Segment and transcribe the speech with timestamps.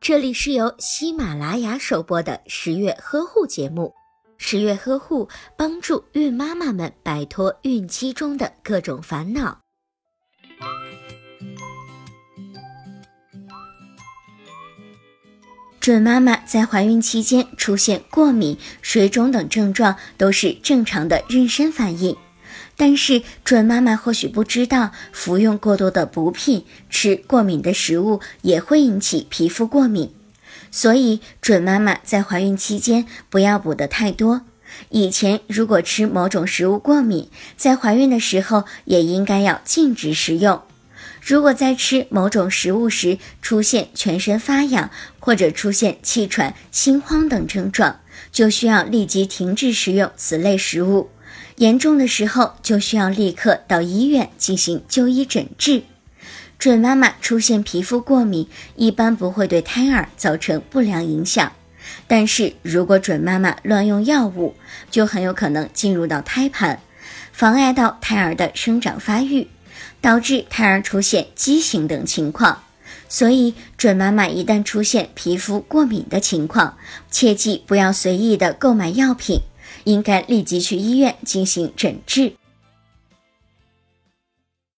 [0.00, 3.94] 这里是由喜马拉雅首播的十月呵护节目。
[4.36, 9.60] 十月呵护帮助孕妈妈们摆脱孕期中的各种烦恼。
[15.80, 22.16] 准妈妈在怀孕期间出现过敏、水肿等症状，都是正常的妊娠反应。
[22.76, 30.12] 但是，准妈妈或许不知道，服用过多的补品、吃过敏的食物也会引起皮肤过敏。
[30.70, 34.42] 所以，准妈妈在怀孕期间不要补的太多。
[34.90, 40.60] 以前如果吃某种食物过敏，在怀孕的时候也应该要禁止食用。
[41.22, 48.00] 如果在吃某种食物时出现全身发痒，或者出现气喘、心慌等症状，
[48.32, 51.08] 就需要立即停止食用此类食物。
[51.56, 55.82] 严重的时候，就需要立刻到医院进行就医诊治。
[56.58, 61.52] 准妈妈出现皮肤过敏，一般不会对胎儿造成不良影响，
[62.06, 64.54] 但是如果准妈妈乱用药物，
[64.90, 66.80] 就很有可能进入到胎盘，
[67.32, 69.48] 妨碍到胎儿的生长发育，
[70.00, 72.62] 导致胎儿出现畸形等情况。
[73.08, 76.78] 所以，准妈妈一旦出现皮肤过敏的情况，
[77.10, 79.40] 切记不要随意的购买药品。
[79.84, 82.34] 应该立即去医院进行诊治。